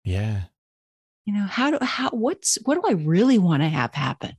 Yeah. 0.04 0.44
You 1.26 1.34
know, 1.34 1.46
how 1.46 1.72
do, 1.72 1.86
how, 1.86 2.10
what's, 2.10 2.58
what 2.64 2.76
do 2.76 2.84
I 2.88 2.94
really 2.94 3.38
want 3.38 3.64
to 3.64 3.70
have 3.70 3.94
happen? 3.94 4.36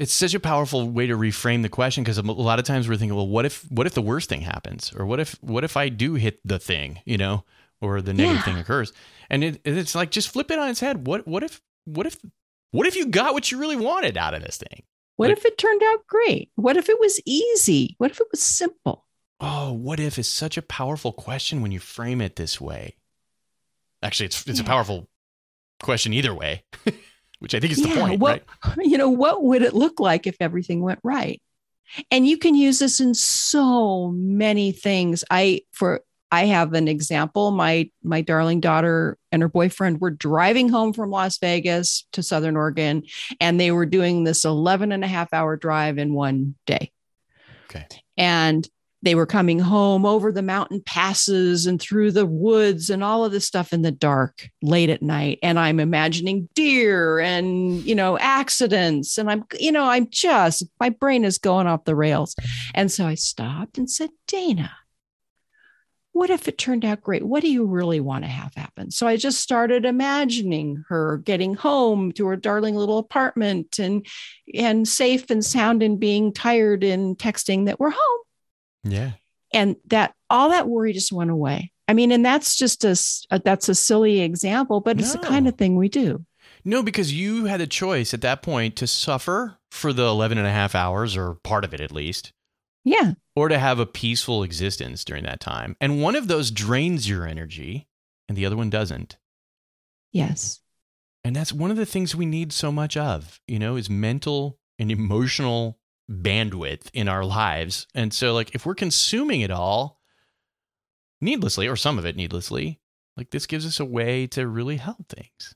It's 0.00 0.14
such 0.14 0.32
a 0.32 0.40
powerful 0.40 0.88
way 0.88 1.06
to 1.06 1.16
reframe 1.16 1.60
the 1.60 1.68
question 1.68 2.02
because 2.02 2.16
a 2.16 2.22
lot 2.22 2.58
of 2.58 2.64
times 2.64 2.88
we're 2.88 2.96
thinking, 2.96 3.14
well, 3.14 3.28
what 3.28 3.44
if 3.44 3.70
what 3.70 3.86
if 3.86 3.92
the 3.92 4.00
worst 4.00 4.30
thing 4.30 4.40
happens, 4.40 4.94
or 4.96 5.04
what 5.04 5.20
if 5.20 5.36
what 5.42 5.62
if 5.62 5.76
I 5.76 5.90
do 5.90 6.14
hit 6.14 6.40
the 6.42 6.58
thing, 6.58 7.00
you 7.04 7.18
know, 7.18 7.44
or 7.82 8.00
the 8.00 8.14
negative 8.14 8.38
yeah. 8.38 8.42
thing 8.44 8.56
occurs, 8.56 8.94
and 9.28 9.44
it, 9.44 9.60
it's 9.62 9.94
like 9.94 10.10
just 10.10 10.30
flip 10.30 10.50
it 10.50 10.58
on 10.58 10.70
its 10.70 10.80
head. 10.80 11.06
What 11.06 11.28
what 11.28 11.42
if 11.42 11.60
what 11.84 12.06
if 12.06 12.16
what 12.70 12.86
if 12.86 12.96
you 12.96 13.08
got 13.08 13.34
what 13.34 13.52
you 13.52 13.58
really 13.58 13.76
wanted 13.76 14.16
out 14.16 14.32
of 14.32 14.40
this 14.40 14.56
thing? 14.56 14.84
What 15.16 15.28
like, 15.28 15.36
if 15.36 15.44
it 15.44 15.58
turned 15.58 15.82
out 15.82 16.06
great? 16.06 16.50
What 16.54 16.78
if 16.78 16.88
it 16.88 16.98
was 16.98 17.20
easy? 17.26 17.94
What 17.98 18.10
if 18.10 18.20
it 18.20 18.28
was 18.30 18.40
simple? 18.40 19.04
Oh, 19.40 19.72
what 19.72 20.00
if 20.00 20.18
is 20.18 20.28
such 20.28 20.56
a 20.56 20.62
powerful 20.62 21.12
question 21.12 21.62
when 21.62 21.72
you 21.72 21.80
frame 21.80 22.20
it 22.20 22.36
this 22.36 22.60
way. 22.60 22.96
Actually, 24.02 24.26
it's 24.26 24.46
it's 24.46 24.58
yeah. 24.58 24.62
a 24.62 24.66
hmm. 24.66 24.70
powerful 24.70 25.08
question 25.82 26.12
either 26.12 26.34
way. 26.34 26.64
which 27.40 27.54
I 27.54 27.60
think 27.60 27.72
is 27.72 27.80
yeah, 27.80 27.94
the 27.94 28.00
point, 28.00 28.20
what, 28.20 28.44
right? 28.64 28.76
You 28.86 28.98
know, 28.98 29.10
what 29.10 29.42
would 29.42 29.62
it 29.62 29.74
look 29.74 29.98
like 29.98 30.26
if 30.26 30.36
everything 30.40 30.82
went 30.82 31.00
right? 31.02 31.42
And 32.10 32.26
you 32.26 32.38
can 32.38 32.54
use 32.54 32.78
this 32.78 33.00
in 33.00 33.14
so 33.14 34.10
many 34.10 34.70
things. 34.70 35.24
I 35.28 35.62
for 35.72 36.02
I 36.30 36.44
have 36.44 36.74
an 36.74 36.86
example. 36.86 37.50
My 37.50 37.90
my 38.04 38.20
darling 38.20 38.60
daughter 38.60 39.18
and 39.32 39.42
her 39.42 39.48
boyfriend 39.48 40.00
were 40.00 40.10
driving 40.10 40.68
home 40.68 40.92
from 40.92 41.10
Las 41.10 41.38
Vegas 41.38 42.06
to 42.12 42.22
Southern 42.22 42.56
Oregon, 42.56 43.02
and 43.40 43.58
they 43.58 43.72
were 43.72 43.86
doing 43.86 44.22
this 44.22 44.44
11 44.44 44.92
and 44.92 45.02
a 45.02 45.08
half 45.08 45.32
hour 45.32 45.56
drive 45.56 45.98
in 45.98 46.14
one 46.14 46.54
day. 46.66 46.92
Okay. 47.64 47.86
And 48.16 48.68
they 49.02 49.14
were 49.14 49.26
coming 49.26 49.58
home 49.58 50.04
over 50.04 50.30
the 50.30 50.42
mountain 50.42 50.82
passes 50.84 51.66
and 51.66 51.80
through 51.80 52.12
the 52.12 52.26
woods 52.26 52.90
and 52.90 53.02
all 53.02 53.24
of 53.24 53.32
this 53.32 53.46
stuff 53.46 53.72
in 53.72 53.82
the 53.82 53.90
dark 53.90 54.48
late 54.62 54.90
at 54.90 55.02
night. 55.02 55.38
And 55.42 55.58
i'm 55.58 55.80
imagining 55.80 56.48
deer 56.54 57.18
and 57.18 57.82
you 57.82 57.94
know 57.94 58.18
accidents. 58.18 59.18
And 59.18 59.30
i'm 59.30 59.44
you 59.58 59.72
know 59.72 59.84
i'm 59.84 60.08
just 60.10 60.64
my 60.78 60.90
brain 60.90 61.24
is 61.24 61.38
going 61.38 61.66
off 61.66 61.84
the 61.84 61.96
rails. 61.96 62.34
And 62.74 62.90
so 62.90 63.06
i 63.06 63.14
stopped 63.14 63.78
and 63.78 63.90
said 63.90 64.10
dana 64.26 64.72
what 66.12 66.28
if 66.28 66.48
it 66.48 66.58
turned 66.58 66.84
out 66.84 67.02
great? 67.02 67.24
What 67.24 67.40
do 67.40 67.48
you 67.48 67.64
really 67.64 68.00
want 68.00 68.24
to 68.24 68.28
have 68.28 68.52
happen? 68.54 68.90
So 68.90 69.06
i 69.06 69.16
just 69.16 69.40
started 69.40 69.84
imagining 69.84 70.84
her 70.88 71.18
getting 71.18 71.54
home 71.54 72.12
to 72.12 72.26
her 72.26 72.36
darling 72.36 72.74
little 72.74 72.98
apartment 72.98 73.78
and 73.78 74.04
and 74.52 74.86
safe 74.86 75.30
and 75.30 75.44
sound 75.44 75.82
and 75.82 76.00
being 76.00 76.32
tired 76.32 76.82
and 76.82 77.16
texting 77.16 77.66
that 77.66 77.78
we're 77.78 77.90
home 77.90 78.20
yeah. 78.84 79.12
And 79.52 79.76
that 79.86 80.14
all 80.28 80.50
that 80.50 80.68
worry 80.68 80.92
just 80.92 81.12
went 81.12 81.30
away. 81.30 81.72
I 81.88 81.92
mean, 81.92 82.12
and 82.12 82.24
that's 82.24 82.56
just 82.56 82.84
a, 82.84 82.96
a 83.30 83.40
that's 83.40 83.68
a 83.68 83.74
silly 83.74 84.20
example, 84.20 84.80
but 84.80 85.00
it's 85.00 85.14
no. 85.14 85.20
the 85.20 85.26
kind 85.26 85.48
of 85.48 85.56
thing 85.56 85.76
we 85.76 85.88
do. 85.88 86.24
No, 86.64 86.82
because 86.82 87.12
you 87.12 87.46
had 87.46 87.60
a 87.60 87.66
choice 87.66 88.14
at 88.14 88.20
that 88.20 88.42
point 88.42 88.76
to 88.76 88.86
suffer 88.86 89.58
for 89.70 89.92
the 89.92 90.04
11 90.04 90.38
and 90.38 90.46
a 90.46 90.52
half 90.52 90.74
hours 90.74 91.16
or 91.16 91.34
part 91.34 91.64
of 91.64 91.74
it 91.74 91.80
at 91.80 91.90
least. 91.90 92.32
Yeah. 92.84 93.14
Or 93.34 93.48
to 93.48 93.58
have 93.58 93.78
a 93.78 93.86
peaceful 93.86 94.42
existence 94.42 95.04
during 95.04 95.24
that 95.24 95.40
time. 95.40 95.76
And 95.80 96.02
one 96.02 96.16
of 96.16 96.28
those 96.28 96.50
drains 96.50 97.08
your 97.08 97.26
energy 97.26 97.88
and 98.28 98.36
the 98.36 98.46
other 98.46 98.56
one 98.56 98.70
doesn't. 98.70 99.16
Yes. 100.12 100.60
And 101.24 101.34
that's 101.34 101.52
one 101.52 101.70
of 101.70 101.76
the 101.76 101.86
things 101.86 102.14
we 102.14 102.26
need 102.26 102.52
so 102.52 102.70
much 102.70 102.96
of, 102.96 103.40
you 103.46 103.58
know, 103.58 103.76
is 103.76 103.90
mental 103.90 104.58
and 104.78 104.90
emotional 104.90 105.79
bandwidth 106.10 106.90
in 106.92 107.08
our 107.08 107.24
lives. 107.24 107.86
And 107.94 108.12
so, 108.12 108.34
like, 108.34 108.54
if 108.54 108.66
we're 108.66 108.74
consuming 108.74 109.42
it 109.42 109.50
all 109.50 110.00
needlessly, 111.20 111.68
or 111.68 111.76
some 111.76 111.98
of 111.98 112.04
it 112.04 112.16
needlessly, 112.16 112.80
like, 113.16 113.30
this 113.30 113.46
gives 113.46 113.66
us 113.66 113.80
a 113.80 113.84
way 113.84 114.26
to 114.28 114.46
really 114.46 114.76
help 114.76 115.08
things. 115.08 115.54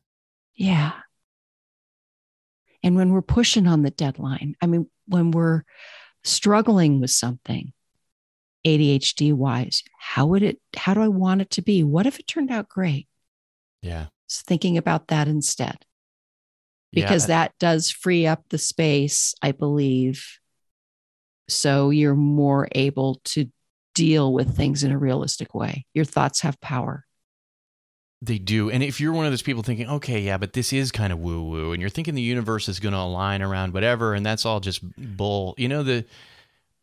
Yeah. 0.54 0.92
And 2.82 2.94
when 2.96 3.10
we're 3.10 3.22
pushing 3.22 3.66
on 3.66 3.82
the 3.82 3.90
deadline, 3.90 4.56
I 4.60 4.66
mean, 4.66 4.88
when 5.06 5.30
we're 5.30 5.64
struggling 6.22 7.00
with 7.00 7.10
something, 7.10 7.72
ADHD 8.64 9.32
wise, 9.32 9.82
how 9.98 10.26
would 10.26 10.42
it, 10.42 10.60
how 10.76 10.94
do 10.94 11.00
I 11.00 11.08
want 11.08 11.40
it 11.40 11.50
to 11.50 11.62
be? 11.62 11.82
What 11.82 12.06
if 12.06 12.18
it 12.18 12.26
turned 12.26 12.50
out 12.50 12.68
great? 12.68 13.08
Yeah. 13.82 14.06
Just 14.28 14.46
thinking 14.46 14.78
about 14.78 15.08
that 15.08 15.28
instead 15.28 15.84
because 16.92 17.24
yeah. 17.24 17.28
that 17.28 17.58
does 17.58 17.90
free 17.90 18.26
up 18.26 18.44
the 18.48 18.58
space, 18.58 19.34
I 19.42 19.52
believe, 19.52 20.38
so 21.48 21.90
you're 21.90 22.14
more 22.14 22.68
able 22.72 23.20
to 23.24 23.50
deal 23.94 24.32
with 24.32 24.56
things 24.56 24.82
in 24.82 24.90
a 24.90 24.98
realistic 24.98 25.54
way. 25.54 25.86
Your 25.94 26.04
thoughts 26.04 26.40
have 26.40 26.60
power. 26.60 27.04
They 28.20 28.38
do. 28.38 28.70
And 28.70 28.82
if 28.82 29.00
you're 29.00 29.12
one 29.12 29.26
of 29.26 29.32
those 29.32 29.42
people 29.42 29.62
thinking, 29.62 29.88
okay, 29.88 30.20
yeah, 30.20 30.38
but 30.38 30.54
this 30.54 30.72
is 30.72 30.90
kind 30.90 31.12
of 31.12 31.18
woo 31.18 31.42
woo, 31.44 31.72
and 31.72 31.80
you're 31.80 31.90
thinking 31.90 32.14
the 32.14 32.22
universe 32.22 32.68
is 32.68 32.80
going 32.80 32.94
to 32.94 32.98
align 32.98 33.42
around 33.42 33.74
whatever, 33.74 34.14
and 34.14 34.24
that's 34.24 34.46
all 34.46 34.60
just 34.60 34.80
bull, 35.16 35.54
you 35.58 35.68
know, 35.68 35.82
the, 35.82 36.06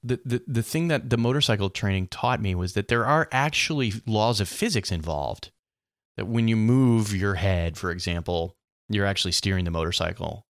the, 0.03 0.19
the, 0.23 0.43
the 0.47 0.63
thing 0.63 0.87
that 0.89 1.09
the 1.09 1.17
motorcycle 1.17 1.69
training 1.69 2.07
taught 2.07 2.41
me 2.41 2.53
was 2.53 2.73
that 2.73 2.89
there 2.89 3.05
are 3.05 3.27
actually 3.31 3.93
laws 4.05 4.39
of 4.39 4.49
physics 4.49 4.91
involved. 4.91 5.51
That 6.17 6.27
when 6.27 6.47
you 6.47 6.55
move 6.55 7.15
your 7.15 7.35
head, 7.35 7.77
for 7.77 7.89
example, 7.89 8.55
you're 8.89 9.05
actually 9.05 9.31
steering 9.31 9.65
the 9.65 9.71
motorcycle 9.71 10.45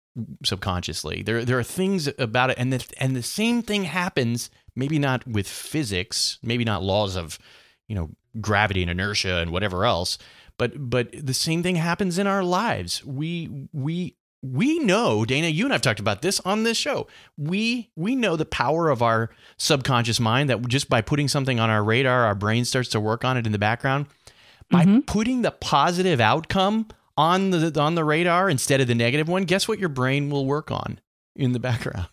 subconsciously. 0.44 1.22
There 1.22 1.44
there 1.44 1.58
are 1.58 1.64
things 1.64 2.08
about 2.18 2.50
it, 2.50 2.58
and 2.58 2.72
the 2.72 2.84
and 2.98 3.14
the 3.14 3.22
same 3.22 3.62
thing 3.62 3.84
happens. 3.84 4.50
Maybe 4.74 4.98
not 4.98 5.26
with 5.26 5.48
physics, 5.48 6.38
maybe 6.42 6.64
not 6.64 6.82
laws 6.82 7.16
of 7.16 7.38
you 7.88 7.94
know 7.94 8.10
gravity 8.40 8.82
and 8.82 8.90
inertia 8.90 9.36
and 9.36 9.50
whatever 9.50 9.84
else, 9.84 10.18
but 10.58 10.90
but 10.90 11.08
the 11.12 11.34
same 11.34 11.62
thing 11.62 11.76
happens 11.76 12.18
in 12.18 12.26
our 12.26 12.44
lives. 12.44 13.04
We 13.04 13.68
we 13.72 14.16
we 14.42 14.78
know 14.80 15.24
dana 15.24 15.48
you 15.48 15.64
and 15.64 15.72
i've 15.72 15.80
talked 15.80 15.98
about 15.98 16.22
this 16.22 16.40
on 16.40 16.62
this 16.62 16.76
show 16.76 17.06
we 17.36 17.90
we 17.96 18.14
know 18.14 18.36
the 18.36 18.44
power 18.44 18.90
of 18.90 19.02
our 19.02 19.30
subconscious 19.56 20.20
mind 20.20 20.48
that 20.50 20.66
just 20.68 20.88
by 20.88 21.00
putting 21.00 21.26
something 21.26 21.58
on 21.58 21.70
our 21.70 21.82
radar 21.82 22.24
our 22.24 22.34
brain 22.34 22.64
starts 22.64 22.90
to 22.90 23.00
work 23.00 23.24
on 23.24 23.36
it 23.36 23.46
in 23.46 23.52
the 23.52 23.58
background 23.58 24.06
by 24.70 24.84
mm-hmm. 24.84 25.00
putting 25.00 25.42
the 25.42 25.50
positive 25.50 26.20
outcome 26.20 26.86
on 27.16 27.50
the 27.50 27.80
on 27.80 27.94
the 27.94 28.04
radar 28.04 28.50
instead 28.50 28.80
of 28.80 28.86
the 28.86 28.94
negative 28.94 29.28
one, 29.28 29.44
guess 29.44 29.66
what 29.66 29.78
your 29.78 29.88
brain 29.88 30.30
will 30.30 30.46
work 30.46 30.70
on 30.70 31.00
in 31.34 31.52
the 31.52 31.60
background? 31.60 32.08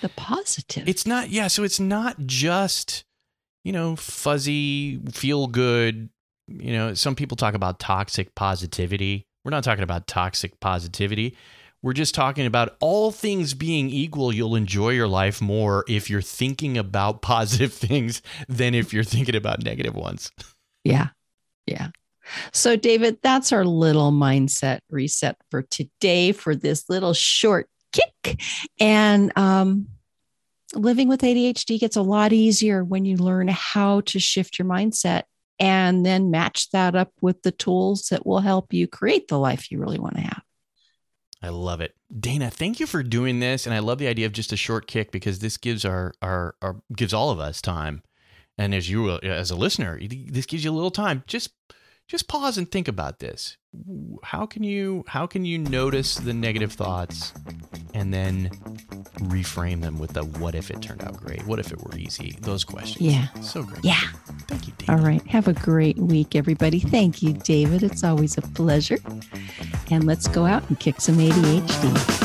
The 0.00 0.08
positive. 0.08 0.88
It's 0.88 1.06
not 1.06 1.30
yeah, 1.30 1.46
so 1.46 1.62
it's 1.62 1.80
not 1.80 2.26
just 2.26 3.04
you 3.64 3.72
know, 3.72 3.96
fuzzy, 3.96 5.00
feel 5.10 5.46
good, 5.46 6.10
you 6.46 6.72
know, 6.72 6.94
some 6.94 7.14
people 7.14 7.36
talk 7.36 7.54
about 7.54 7.78
toxic 7.78 8.34
positivity. 8.34 9.26
We're 9.44 9.50
not 9.50 9.64
talking 9.64 9.82
about 9.82 10.06
toxic 10.06 10.60
positivity. 10.60 11.36
We're 11.82 11.94
just 11.94 12.14
talking 12.14 12.46
about 12.46 12.76
all 12.80 13.10
things 13.10 13.52
being 13.52 13.90
equal, 13.90 14.32
you'll 14.32 14.56
enjoy 14.56 14.90
your 14.90 15.08
life 15.08 15.42
more 15.42 15.84
if 15.88 16.08
you're 16.08 16.22
thinking 16.22 16.78
about 16.78 17.22
positive 17.22 17.72
things 17.72 18.22
than 18.48 18.74
if 18.74 18.92
you're 18.92 19.04
thinking 19.04 19.36
about 19.36 19.62
negative 19.62 19.94
ones. 19.94 20.30
Yeah. 20.84 21.08
Yeah. 21.66 21.88
So, 22.52 22.76
David, 22.76 23.18
that's 23.22 23.52
our 23.52 23.64
little 23.64 24.12
mindset 24.12 24.80
reset 24.90 25.36
for 25.50 25.62
today 25.62 26.32
for 26.32 26.54
this 26.54 26.88
little 26.88 27.12
short 27.12 27.68
kick. 27.92 28.40
And 28.80 29.36
um, 29.36 29.88
living 30.74 31.08
with 31.08 31.22
ADHD 31.22 31.78
gets 31.78 31.96
a 31.96 32.02
lot 32.02 32.32
easier 32.32 32.84
when 32.84 33.04
you 33.04 33.16
learn 33.16 33.48
how 33.48 34.00
to 34.02 34.18
shift 34.18 34.58
your 34.58 34.66
mindset 34.66 35.24
and 35.58 36.04
then 36.04 36.30
match 36.30 36.70
that 36.70 36.94
up 36.94 37.12
with 37.20 37.42
the 37.42 37.52
tools 37.52 38.08
that 38.08 38.26
will 38.26 38.40
help 38.40 38.72
you 38.72 38.88
create 38.88 39.28
the 39.28 39.38
life 39.38 39.70
you 39.70 39.78
really 39.78 39.98
want 39.98 40.16
to 40.16 40.22
have. 40.22 40.42
I 41.42 41.50
love 41.50 41.80
it. 41.80 41.94
Dana, 42.18 42.50
thank 42.50 42.80
you 42.80 42.86
for 42.86 43.02
doing 43.02 43.38
this. 43.38 43.66
And 43.66 43.74
I 43.74 43.80
love 43.80 43.98
the 43.98 44.08
idea 44.08 44.26
of 44.26 44.32
just 44.32 44.52
a 44.52 44.56
short 44.56 44.86
kick 44.86 45.12
because 45.12 45.40
this 45.40 45.56
gives 45.56 45.84
our, 45.84 46.14
our, 46.22 46.54
our 46.62 46.80
gives 46.96 47.12
all 47.12 47.30
of 47.30 47.38
us 47.38 47.60
time. 47.60 48.02
And 48.56 48.74
as 48.74 48.88
you, 48.88 49.10
as 49.10 49.50
a 49.50 49.56
listener, 49.56 50.00
this 50.00 50.46
gives 50.46 50.64
you 50.64 50.70
a 50.70 50.72
little 50.72 50.90
time. 50.90 51.22
Just 51.26 51.50
just 52.06 52.28
pause 52.28 52.58
and 52.58 52.70
think 52.70 52.86
about 52.86 53.18
this. 53.18 53.56
How 54.22 54.46
can 54.46 54.62
you 54.62 55.04
how 55.08 55.26
can 55.26 55.44
you 55.44 55.58
notice 55.58 56.16
the 56.16 56.34
negative 56.34 56.72
thoughts 56.72 57.32
and 57.92 58.12
then 58.12 58.50
reframe 59.20 59.80
them 59.80 59.98
with 59.98 60.12
the 60.12 60.22
what 60.24 60.54
if 60.54 60.70
it 60.70 60.82
turned 60.82 61.02
out 61.02 61.16
great? 61.16 61.46
What 61.46 61.58
if 61.58 61.72
it 61.72 61.82
were 61.82 61.96
easy? 61.96 62.36
Those 62.40 62.62
questions. 62.62 63.00
Yeah. 63.00 63.28
So 63.40 63.62
great. 63.62 63.84
Yeah. 63.84 64.00
Thank 64.48 64.68
you, 64.68 64.74
David. 64.78 64.94
All 64.94 65.04
right. 65.04 65.26
Have 65.28 65.48
a 65.48 65.54
great 65.54 65.96
week, 65.96 66.36
everybody. 66.36 66.78
Thank 66.78 67.22
you, 67.22 67.32
David. 67.32 67.82
It's 67.82 68.04
always 68.04 68.36
a 68.38 68.42
pleasure. 68.42 68.98
And 69.90 70.04
let's 70.04 70.28
go 70.28 70.44
out 70.46 70.68
and 70.68 70.78
kick 70.78 71.00
some 71.00 71.16
ADHD. 71.16 72.20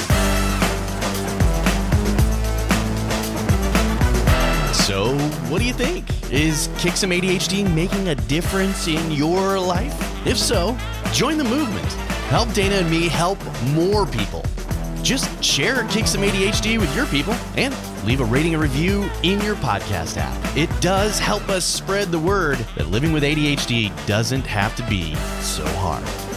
So, 4.73 5.15
what 5.49 5.59
do 5.59 5.65
you 5.65 5.73
think? 5.73 6.08
Is 6.31 6.69
Kick 6.77 6.95
Some 6.95 7.09
ADHD 7.09 7.73
making 7.73 8.09
a 8.09 8.15
difference 8.15 8.87
in 8.87 9.09
your 9.09 9.59
life? 9.59 9.95
If 10.27 10.37
so, 10.37 10.77
join 11.11 11.39
the 11.39 11.43
movement. 11.43 11.91
Help 12.29 12.53
Dana 12.53 12.75
and 12.75 12.89
me 12.89 13.07
help 13.07 13.39
more 13.73 14.05
people. 14.05 14.45
Just 15.01 15.43
share 15.43 15.87
Kick 15.87 16.05
Some 16.05 16.21
ADHD 16.21 16.79
with 16.79 16.95
your 16.95 17.07
people 17.07 17.33
and 17.57 17.75
leave 18.05 18.21
a 18.21 18.25
rating 18.25 18.53
and 18.53 18.61
review 18.61 19.09
in 19.23 19.41
your 19.41 19.55
podcast 19.55 20.17
app. 20.17 20.57
It 20.57 20.69
does 20.81 21.17
help 21.17 21.49
us 21.49 21.65
spread 21.65 22.11
the 22.11 22.19
word 22.19 22.59
that 22.75 22.89
living 22.89 23.11
with 23.11 23.23
ADHD 23.23 23.89
doesn't 24.05 24.45
have 24.45 24.75
to 24.75 24.87
be 24.87 25.15
so 25.41 25.65
hard. 25.77 26.28